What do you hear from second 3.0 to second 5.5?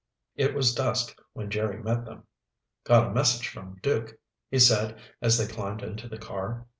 a message from Duke," he said as they